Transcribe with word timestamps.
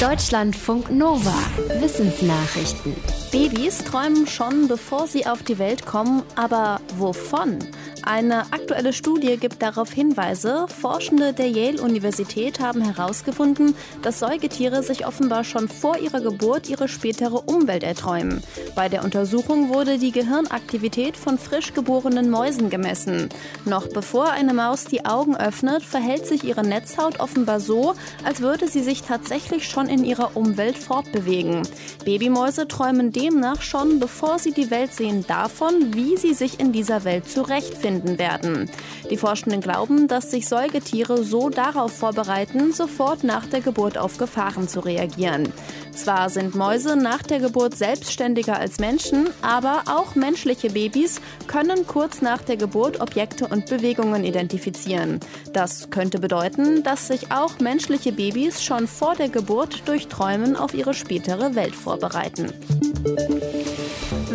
Deutschlandfunk 0.00 0.90
Nova. 0.90 1.32
Wissensnachrichten. 1.80 2.94
Babys 3.32 3.78
träumen 3.78 4.26
schon, 4.26 4.68
bevor 4.68 5.06
sie 5.06 5.24
auf 5.26 5.42
die 5.42 5.58
Welt 5.58 5.86
kommen, 5.86 6.22
aber 6.34 6.82
wovon? 6.98 7.58
Eine 8.08 8.52
aktuelle 8.52 8.92
Studie 8.92 9.36
gibt 9.36 9.60
darauf 9.62 9.90
Hinweise. 9.92 10.66
Forschende 10.68 11.32
der 11.32 11.48
Yale-Universität 11.48 12.60
haben 12.60 12.80
herausgefunden, 12.80 13.74
dass 14.02 14.20
Säugetiere 14.20 14.84
sich 14.84 15.08
offenbar 15.08 15.42
schon 15.42 15.66
vor 15.66 15.98
ihrer 15.98 16.20
Geburt 16.20 16.68
ihre 16.68 16.86
spätere 16.86 17.34
Umwelt 17.34 17.82
erträumen. 17.82 18.44
Bei 18.76 18.88
der 18.88 19.02
Untersuchung 19.02 19.70
wurde 19.70 19.98
die 19.98 20.12
Gehirnaktivität 20.12 21.16
von 21.16 21.36
frisch 21.36 21.74
geborenen 21.74 22.30
Mäusen 22.30 22.70
gemessen. 22.70 23.28
Noch 23.64 23.88
bevor 23.88 24.30
eine 24.30 24.54
Maus 24.54 24.84
die 24.84 25.04
Augen 25.04 25.36
öffnet, 25.36 25.82
verhält 25.82 26.28
sich 26.28 26.44
ihre 26.44 26.64
Netzhaut 26.64 27.18
offenbar 27.18 27.58
so, 27.58 27.94
als 28.24 28.40
würde 28.40 28.68
sie 28.68 28.84
sich 28.84 29.02
tatsächlich 29.02 29.68
schon 29.68 29.88
in 29.88 30.04
ihrer 30.04 30.36
Umwelt 30.36 30.78
fortbewegen. 30.78 31.62
Babymäuse 32.04 32.68
träumen 32.68 33.10
demnach 33.10 33.62
schon, 33.62 33.98
bevor 33.98 34.38
sie 34.38 34.52
die 34.52 34.70
Welt 34.70 34.92
sehen, 34.92 35.24
davon, 35.26 35.92
wie 35.92 36.16
sie 36.16 36.34
sich 36.34 36.60
in 36.60 36.70
dieser 36.70 37.02
Welt 37.02 37.28
zurechtfinden 37.28 37.95
finden 37.96 38.18
werden. 38.18 38.70
Die 39.10 39.16
Forschenden 39.16 39.60
glauben, 39.60 40.08
dass 40.08 40.30
sich 40.30 40.48
Säugetiere 40.48 41.24
so 41.24 41.48
darauf 41.48 41.92
vorbereiten, 41.92 42.72
sofort 42.72 43.24
nach 43.24 43.46
der 43.46 43.60
Geburt 43.60 43.96
auf 43.96 44.18
Gefahren 44.18 44.68
zu 44.68 44.80
reagieren. 44.80 45.52
Zwar 45.92 46.28
sind 46.28 46.54
Mäuse 46.54 46.96
nach 46.96 47.22
der 47.22 47.40
Geburt 47.40 47.74
selbstständiger 47.76 48.58
als 48.58 48.78
Menschen, 48.78 49.28
aber 49.40 49.84
auch 49.86 50.14
menschliche 50.14 50.70
Babys 50.70 51.20
können 51.46 51.86
kurz 51.86 52.20
nach 52.20 52.42
der 52.42 52.56
Geburt 52.56 53.00
Objekte 53.00 53.46
und 53.46 53.66
Bewegungen 53.66 54.24
identifizieren. 54.24 55.20
Das 55.52 55.88
könnte 55.90 56.18
bedeuten, 56.18 56.82
dass 56.82 57.08
sich 57.08 57.32
auch 57.32 57.58
menschliche 57.60 58.12
Babys 58.12 58.62
schon 58.62 58.86
vor 58.86 59.14
der 59.14 59.30
Geburt 59.30 59.88
durch 59.88 60.08
Träumen 60.08 60.56
auf 60.56 60.74
ihre 60.74 60.92
spätere 60.92 61.54
Welt 61.54 61.74
vorbereiten. 61.74 62.52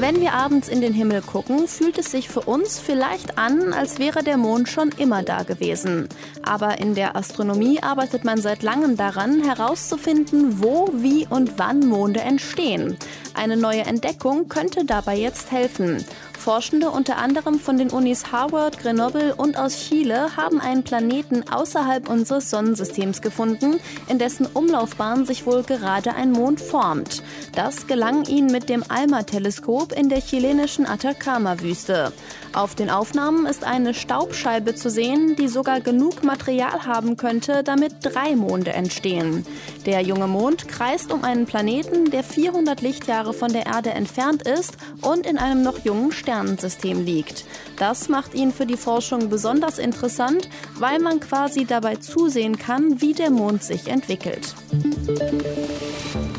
Wenn 0.01 0.19
wir 0.19 0.33
abends 0.33 0.67
in 0.67 0.81
den 0.81 0.93
Himmel 0.93 1.21
gucken, 1.21 1.67
fühlt 1.67 1.99
es 1.99 2.09
sich 2.09 2.27
für 2.27 2.41
uns 2.41 2.79
vielleicht 2.79 3.37
an, 3.37 3.71
als 3.71 3.99
wäre 3.99 4.23
der 4.23 4.35
Mond 4.37 4.67
schon 4.67 4.89
immer 4.97 5.21
da 5.21 5.43
gewesen. 5.43 6.09
Aber 6.41 6.79
in 6.79 6.95
der 6.95 7.15
Astronomie 7.15 7.83
arbeitet 7.83 8.23
man 8.23 8.41
seit 8.41 8.63
langem 8.63 8.97
daran, 8.97 9.43
herauszufinden, 9.43 10.63
wo, 10.63 10.89
wie 10.91 11.27
und 11.29 11.59
wann 11.59 11.81
Monde 11.87 12.21
entstehen. 12.21 12.97
Eine 13.35 13.57
neue 13.57 13.81
Entdeckung 13.81 14.49
könnte 14.49 14.85
dabei 14.85 15.17
jetzt 15.17 15.51
helfen. 15.51 16.03
Forschende 16.41 16.89
unter 16.89 17.19
anderem 17.19 17.59
von 17.59 17.77
den 17.77 17.91
Unis 17.91 18.31
Harvard, 18.31 18.79
Grenoble 18.79 19.35
und 19.35 19.57
aus 19.57 19.77
Chile 19.77 20.35
haben 20.35 20.59
einen 20.59 20.81
Planeten 20.81 21.47
außerhalb 21.47 22.09
unseres 22.09 22.49
Sonnensystems 22.49 23.21
gefunden, 23.21 23.79
in 24.07 24.17
dessen 24.17 24.47
Umlaufbahn 24.47 25.27
sich 25.27 25.45
wohl 25.45 25.61
gerade 25.61 26.15
ein 26.15 26.31
Mond 26.31 26.59
formt. 26.59 27.21
Das 27.53 27.85
gelang 27.85 28.25
ihnen 28.25 28.51
mit 28.51 28.69
dem 28.69 28.83
ALMA-Teleskop 28.89 29.91
in 29.91 30.09
der 30.09 30.19
chilenischen 30.19 30.87
Atacama-Wüste. 30.87 32.11
Auf 32.53 32.73
den 32.73 32.89
Aufnahmen 32.89 33.45
ist 33.45 33.63
eine 33.63 33.93
Staubscheibe 33.93 34.73
zu 34.73 34.89
sehen, 34.89 35.35
die 35.35 35.47
sogar 35.47 35.79
genug 35.79 36.23
Material 36.23 36.85
haben 36.87 37.17
könnte, 37.17 37.63
damit 37.63 37.97
drei 38.01 38.35
Monde 38.35 38.73
entstehen. 38.73 39.45
Der 39.85 40.01
junge 40.01 40.27
Mond 40.27 40.67
kreist 40.67 41.13
um 41.13 41.23
einen 41.23 41.45
Planeten, 41.45 42.09
der 42.09 42.23
400 42.23 42.81
Lichtjahre 42.81 43.33
von 43.33 43.53
der 43.53 43.67
Erde 43.67 43.91
entfernt 43.91 44.41
ist 44.41 44.73
und 45.01 45.27
in 45.27 45.37
einem 45.37 45.61
noch 45.61 45.85
jungen 45.85 46.11
Stern 46.11 46.30
Sternensystem 46.31 47.03
liegt. 47.03 47.43
Das 47.77 48.07
macht 48.07 48.33
ihn 48.33 48.53
für 48.53 48.65
die 48.65 48.77
Forschung 48.77 49.29
besonders 49.29 49.79
interessant, 49.79 50.49
weil 50.79 50.99
man 50.99 51.19
quasi 51.19 51.65
dabei 51.65 51.97
zusehen 51.97 52.57
kann, 52.57 53.01
wie 53.01 53.13
der 53.13 53.31
Mond 53.31 53.63
sich 53.63 53.87
entwickelt. 53.89 54.55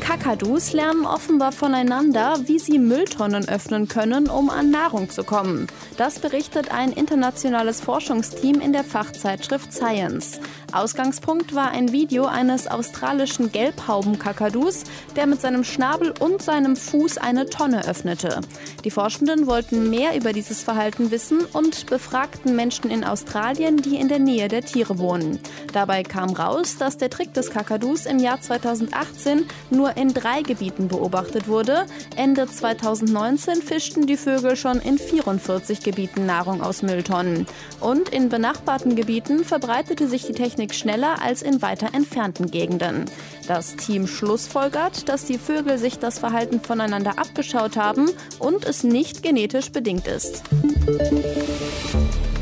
Kakadus 0.03 0.73
lernen 0.73 1.05
offenbar 1.05 1.53
voneinander, 1.53 2.35
wie 2.45 2.59
sie 2.59 2.77
Mülltonnen 2.77 3.47
öffnen 3.47 3.87
können, 3.87 4.29
um 4.29 4.49
an 4.49 4.69
Nahrung 4.69 5.09
zu 5.09 5.23
kommen. 5.23 5.67
Das 5.95 6.19
berichtet 6.19 6.71
ein 6.71 6.91
internationales 6.91 7.79
Forschungsteam 7.79 8.59
in 8.59 8.73
der 8.73 8.83
Fachzeitschrift 8.83 9.71
Science. 9.71 10.41
Ausgangspunkt 10.73 11.55
war 11.55 11.71
ein 11.71 11.93
Video 11.93 12.25
eines 12.25 12.67
australischen 12.67 13.51
Gelbhaubenkakadus, 13.51 14.83
der 15.15 15.25
mit 15.25 15.39
seinem 15.39 15.63
Schnabel 15.63 16.13
und 16.19 16.41
seinem 16.41 16.75
Fuß 16.75 17.19
eine 17.19 17.45
Tonne 17.45 17.87
öffnete. 17.87 18.41
Die 18.83 18.91
Forschenden 18.91 19.47
wollten 19.47 19.89
mehr 19.89 20.17
über 20.17 20.33
dieses 20.33 20.63
Verhalten 20.63 21.11
wissen 21.11 21.45
und 21.53 21.85
befragten 21.85 22.57
Menschen 22.57 22.89
in 22.89 23.05
Australien, 23.05 23.77
die 23.77 23.95
in 23.95 24.09
der 24.09 24.19
Nähe 24.19 24.49
der 24.49 24.63
Tiere 24.63 24.97
wohnen. 24.97 25.39
Dabei 25.71 26.03
kam 26.03 26.31
raus, 26.31 26.75
dass 26.77 26.97
der 26.97 27.09
Trick 27.09 27.33
des 27.33 27.51
Kakadus 27.51 28.05
im 28.05 28.19
Jahr 28.19 28.41
2018 28.41 29.45
nur 29.69 29.92
in 29.95 30.13
drei 30.13 30.41
Gebieten 30.41 30.87
beobachtet 30.87 31.47
wurde. 31.47 31.85
Ende 32.15 32.47
2019 32.47 33.61
fischten 33.61 34.07
die 34.07 34.17
Vögel 34.17 34.55
schon 34.55 34.79
in 34.79 34.97
44 34.97 35.81
Gebieten 35.81 36.25
Nahrung 36.25 36.61
aus 36.61 36.81
Mülltonnen. 36.81 37.47
Und 37.79 38.09
in 38.09 38.29
benachbarten 38.29 38.95
Gebieten 38.95 39.43
verbreitete 39.43 40.07
sich 40.07 40.25
die 40.25 40.33
Technik 40.33 40.73
schneller 40.73 41.21
als 41.21 41.41
in 41.41 41.61
weiter 41.61 41.93
entfernten 41.93 42.51
Gegenden. 42.51 43.05
Das 43.47 43.75
Team 43.75 44.07
schlussfolgert, 44.07 45.09
dass 45.09 45.25
die 45.25 45.37
Vögel 45.37 45.77
sich 45.77 45.99
das 45.99 46.19
Verhalten 46.19 46.61
voneinander 46.61 47.19
abgeschaut 47.19 47.77
haben 47.77 48.09
und 48.39 48.65
es 48.65 48.83
nicht 48.83 49.23
genetisch 49.23 49.71
bedingt 49.71 50.07
ist. 50.07 50.43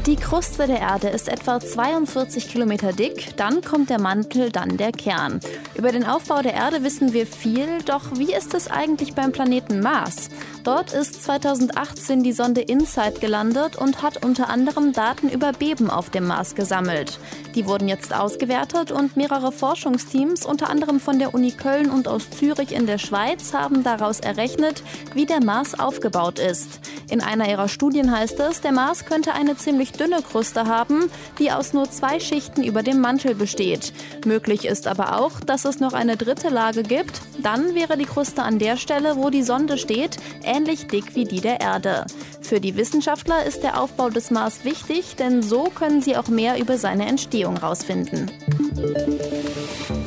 Die 0.07 0.15
Kruste 0.15 0.65
der 0.65 0.79
Erde 0.79 1.09
ist 1.09 1.29
etwa 1.29 1.59
42 1.59 2.49
Kilometer 2.49 2.91
dick, 2.91 3.37
dann 3.37 3.61
kommt 3.61 3.91
der 3.91 4.01
Mantel, 4.01 4.51
dann 4.51 4.75
der 4.75 4.91
Kern. 4.91 5.39
Über 5.75 5.91
den 5.91 6.07
Aufbau 6.07 6.41
der 6.41 6.55
Erde 6.55 6.83
wissen 6.83 7.13
wir 7.13 7.27
viel, 7.27 7.83
doch 7.85 8.05
wie 8.15 8.33
ist 8.33 8.55
es 8.55 8.67
eigentlich 8.67 9.13
beim 9.13 9.31
Planeten 9.31 9.79
Mars? 9.79 10.29
Dort 10.63 10.91
ist 10.93 11.23
2018 11.23 12.23
die 12.23 12.33
Sonde 12.33 12.61
InSight 12.61 13.21
gelandet 13.21 13.75
und 13.75 14.01
hat 14.01 14.23
unter 14.25 14.49
anderem 14.49 14.91
Daten 14.91 15.29
über 15.29 15.53
Beben 15.53 15.89
auf 15.89 16.09
dem 16.09 16.27
Mars 16.27 16.55
gesammelt. 16.55 17.19
Die 17.55 17.65
wurden 17.65 17.87
jetzt 17.87 18.13
ausgewertet 18.13 18.91
und 18.91 19.17
mehrere 19.17 19.51
Forschungsteams, 19.51 20.45
unter 20.45 20.69
anderem 20.69 20.99
von 20.99 21.19
der 21.19 21.33
Uni 21.33 21.51
Köln 21.51 21.89
und 21.89 22.07
aus 22.07 22.29
Zürich 22.29 22.73
in 22.73 22.85
der 22.85 22.97
Schweiz, 22.97 23.53
haben 23.53 23.83
daraus 23.83 24.19
errechnet, 24.19 24.83
wie 25.13 25.25
der 25.25 25.43
Mars 25.43 25.79
aufgebaut 25.79 26.39
ist. 26.39 26.79
In 27.09 27.21
einer 27.21 27.49
ihrer 27.49 27.67
Studien 27.67 28.11
heißt 28.11 28.39
es, 28.39 28.61
der 28.61 28.71
Mars 28.71 29.05
könnte 29.05 29.33
eine 29.33 29.57
ziemlich 29.57 29.90
dünne 29.91 30.21
Kruste 30.21 30.65
haben, 30.65 31.09
die 31.39 31.51
aus 31.51 31.73
nur 31.73 31.89
zwei 31.89 32.19
Schichten 32.19 32.63
über 32.63 32.83
dem 32.83 33.01
Mantel 33.01 33.35
besteht. 33.35 33.93
Möglich 34.25 34.65
ist 34.65 34.87
aber 34.87 35.19
auch, 35.19 35.39
dass 35.39 35.65
es 35.65 35.79
noch 35.79 35.93
eine 35.93 36.17
dritte 36.17 36.49
Lage 36.49 36.83
gibt. 36.83 37.21
Dann 37.41 37.75
wäre 37.75 37.97
die 37.97 38.05
Kruste 38.05 38.43
an 38.43 38.59
der 38.59 38.77
Stelle, 38.77 39.15
wo 39.17 39.29
die 39.29 39.43
Sonde 39.43 39.77
steht, 39.77 40.17
ähnlich 40.43 40.87
dick 40.87 41.15
wie 41.15 41.25
die 41.25 41.41
der 41.41 41.61
Erde. 41.61 42.05
Für 42.41 42.59
die 42.59 42.75
Wissenschaftler 42.75 43.45
ist 43.45 43.63
der 43.63 43.79
Aufbau 43.79 44.09
des 44.09 44.31
Mars 44.31 44.65
wichtig, 44.65 45.15
denn 45.15 45.41
so 45.41 45.65
können 45.65 46.01
sie 46.01 46.17
auch 46.17 46.27
mehr 46.27 46.59
über 46.59 46.77
seine 46.77 47.05
Entstehung 47.05 47.59
herausfinden. 47.59 48.31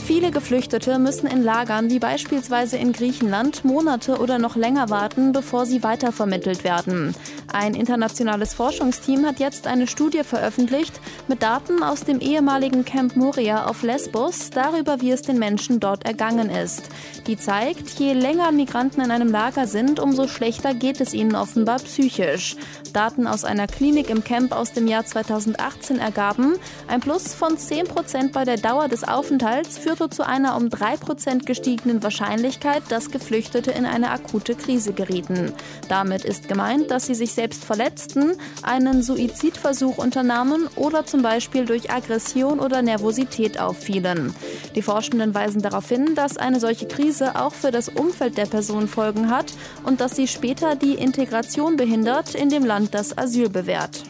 Viele 0.04 0.30
Geflüchtete 0.30 0.98
müssen 0.98 1.26
in 1.26 1.42
Lagern 1.42 1.90
wie 1.90 1.98
beispielsweise 1.98 2.76
in 2.76 2.92
Griechenland 2.92 3.64
Monate 3.64 4.18
oder 4.18 4.38
noch 4.38 4.56
länger 4.56 4.90
warten, 4.90 5.32
bevor 5.32 5.64
sie 5.64 5.82
weitervermittelt 5.82 6.62
werden. 6.62 7.14
Ein 7.54 7.74
internationales 7.74 8.52
Forschungsteam 8.52 9.24
hat 9.24 9.38
jetzt 9.38 9.68
eine 9.68 9.86
Studie 9.86 10.24
veröffentlicht 10.24 11.00
mit 11.28 11.44
Daten 11.44 11.84
aus 11.84 12.00
dem 12.00 12.18
ehemaligen 12.18 12.84
Camp 12.84 13.14
Moria 13.14 13.66
auf 13.66 13.84
Lesbos 13.84 14.50
darüber, 14.50 15.00
wie 15.00 15.12
es 15.12 15.22
den 15.22 15.38
Menschen 15.38 15.78
dort 15.78 16.04
ergangen 16.04 16.50
ist. 16.50 16.82
Die 17.28 17.36
zeigt, 17.38 17.90
je 17.90 18.12
länger 18.12 18.50
Migranten 18.50 19.02
in 19.02 19.12
einem 19.12 19.30
Lager 19.30 19.68
sind, 19.68 20.00
umso 20.00 20.26
schlechter 20.26 20.74
geht 20.74 21.00
es 21.00 21.14
ihnen 21.14 21.36
offenbar 21.36 21.78
psychisch. 21.78 22.56
Daten 22.92 23.28
aus 23.28 23.44
einer 23.44 23.68
Klinik 23.68 24.10
im 24.10 24.24
Camp 24.24 24.50
aus 24.50 24.72
dem 24.72 24.88
Jahr 24.88 25.06
2018 25.06 26.00
ergaben, 26.00 26.56
ein 26.88 26.98
Plus 26.98 27.34
von 27.34 27.56
10 27.56 27.86
Prozent 27.86 28.32
bei 28.32 28.44
der 28.44 28.56
Dauer 28.56 28.88
des 28.88 29.06
Aufenthalts 29.06 29.78
führte 29.78 30.10
zu 30.10 30.26
einer 30.26 30.56
um 30.56 30.70
3 30.70 30.96
Prozent 30.96 31.46
gestiegenen 31.46 32.02
Wahrscheinlichkeit, 32.02 32.82
dass 32.88 33.12
Geflüchtete 33.12 33.70
in 33.70 33.86
eine 33.86 34.10
akute 34.10 34.56
Krise 34.56 34.92
gerieten. 34.92 35.52
Damit 35.88 36.24
ist 36.24 36.48
gemeint, 36.48 36.90
dass 36.90 37.06
sie 37.06 37.14
sich 37.14 37.32
selbst 37.32 37.43
verletzten, 37.52 38.32
einen 38.62 39.02
Suizidversuch 39.02 39.98
unternahmen 39.98 40.68
oder 40.76 41.04
zum 41.04 41.22
Beispiel 41.22 41.66
durch 41.66 41.90
Aggression 41.90 42.60
oder 42.60 42.80
Nervosität 42.80 43.60
auffielen. 43.60 44.34
Die 44.74 44.82
Forschenden 44.82 45.34
weisen 45.34 45.60
darauf 45.60 45.88
hin, 45.88 46.14
dass 46.14 46.36
eine 46.36 46.60
solche 46.60 46.86
Krise 46.86 47.34
auch 47.34 47.52
für 47.52 47.72
das 47.72 47.88
Umfeld 47.88 48.38
der 48.38 48.46
Person 48.46 48.88
Folgen 48.88 49.30
hat 49.30 49.52
und 49.82 50.00
dass 50.00 50.16
sie 50.16 50.28
später 50.28 50.76
die 50.76 50.94
Integration 50.94 51.76
behindert 51.76 52.34
in 52.34 52.48
dem 52.48 52.64
Land, 52.64 52.94
das 52.94 53.18
Asyl 53.18 53.48
bewährt. 53.48 54.04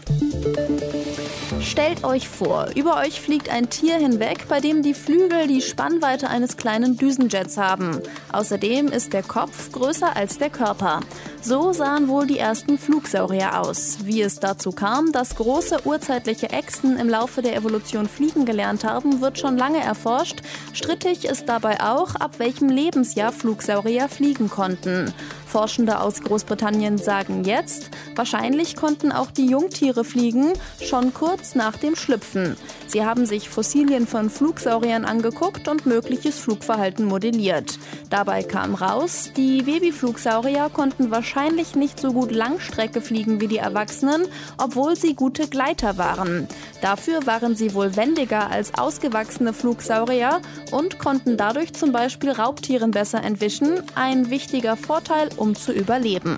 Stellt 1.64 2.04
euch 2.04 2.28
vor, 2.28 2.68
über 2.76 2.98
euch 2.98 3.22
fliegt 3.22 3.48
ein 3.48 3.70
Tier 3.70 3.96
hinweg, 3.96 4.46
bei 4.48 4.60
dem 4.60 4.82
die 4.82 4.92
Flügel 4.92 5.48
die 5.48 5.62
Spannweite 5.62 6.28
eines 6.28 6.58
kleinen 6.58 6.98
Düsenjets 6.98 7.56
haben. 7.56 8.00
Außerdem 8.32 8.88
ist 8.88 9.14
der 9.14 9.22
Kopf 9.22 9.72
größer 9.72 10.14
als 10.14 10.36
der 10.36 10.50
Körper. 10.50 11.00
So 11.40 11.72
sahen 11.72 12.08
wohl 12.08 12.26
die 12.26 12.38
ersten 12.38 12.78
Flugsaurier 12.78 13.60
aus. 13.60 13.98
Wie 14.04 14.22
es 14.22 14.40
dazu 14.40 14.72
kam, 14.72 15.10
dass 15.12 15.36
große 15.36 15.80
urzeitliche 15.84 16.50
Echsen 16.50 16.98
im 16.98 17.08
Laufe 17.08 17.42
der 17.42 17.56
Evolution 17.56 18.08
fliegen 18.08 18.44
gelernt 18.44 18.84
haben, 18.84 19.20
wird 19.20 19.38
schon 19.38 19.56
lange 19.56 19.82
erforscht. 19.82 20.42
Strittig 20.74 21.24
ist 21.24 21.48
dabei 21.48 21.80
auch, 21.80 22.14
ab 22.14 22.38
welchem 22.38 22.68
Lebensjahr 22.68 23.32
Flugsaurier 23.32 24.08
fliegen 24.08 24.48
konnten. 24.48 25.12
Forschende 25.46 26.00
aus 26.00 26.20
Großbritannien 26.20 26.98
sagen 26.98 27.44
jetzt, 27.44 27.90
wahrscheinlich 28.16 28.76
konnten 28.76 29.12
auch 29.12 29.30
die 29.30 29.46
Jungtiere 29.46 30.04
fliegen, 30.04 30.52
schon 30.80 31.14
kurz 31.14 31.54
nach 31.54 31.76
dem 31.76 31.96
Schlüpfen. 31.96 32.56
Sie 32.86 33.04
haben 33.04 33.26
sich 33.26 33.48
Fossilien 33.48 34.06
von 34.06 34.30
Flugsauriern 34.30 35.04
angeguckt 35.04 35.68
und 35.68 35.86
mögliches 35.86 36.38
Flugverhalten 36.38 37.04
modelliert. 37.06 37.78
Dabei 38.10 38.42
kam 38.42 38.74
raus, 38.74 39.30
die 39.36 39.62
Babyflugsaurier 39.62 40.70
konnten 40.72 41.10
wahrscheinlich 41.10 41.74
nicht 41.74 41.98
so 41.98 42.12
gut 42.12 42.30
Langstrecke 42.30 43.00
fliegen 43.00 43.40
wie 43.40 43.48
die 43.48 43.58
Erwachsenen, 43.58 44.26
obwohl 44.58 44.96
sie 44.96 45.14
gute 45.14 45.48
Gleiter 45.48 45.98
waren. 45.98 46.46
Dafür 46.80 47.26
waren 47.26 47.56
sie 47.56 47.74
wohl 47.74 47.96
wendiger 47.96 48.50
als 48.50 48.74
ausgewachsene 48.74 49.52
Flugsaurier 49.52 50.40
und 50.70 50.98
konnten 50.98 51.36
dadurch 51.36 51.72
zum 51.72 51.92
Beispiel 51.92 52.30
Raubtieren 52.30 52.90
besser 52.90 53.22
entwischen, 53.22 53.82
ein 53.94 54.30
wichtiger 54.30 54.76
Vorteil, 54.76 55.30
um 55.36 55.54
zu 55.54 55.72
überleben. 55.72 56.36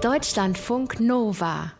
Deutschlandfunk 0.00 1.00
Nova 1.00 1.77